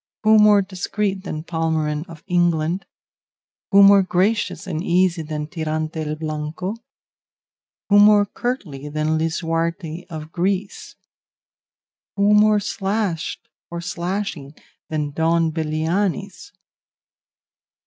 Who 0.23 0.39
more 0.39 0.63
discreet 0.63 1.25
than 1.25 1.43
Palmerin 1.43 2.05
of 2.07 2.23
England? 2.25 2.87
Who 3.69 3.83
more 3.83 4.01
gracious 4.01 4.65
and 4.65 4.83
easy 4.83 5.21
than 5.21 5.45
Tirante 5.45 5.97
el 6.01 6.15
Blanco? 6.15 6.73
Who 7.89 7.99
more 7.99 8.25
courtly 8.25 8.89
than 8.89 9.19
Lisuarte 9.19 10.07
of 10.09 10.31
Greece? 10.31 10.95
Who 12.15 12.33
more 12.33 12.59
slashed 12.59 13.47
or 13.69 13.79
slashing 13.79 14.55
than 14.89 15.11
Don 15.11 15.51
Belianis? 15.51 16.51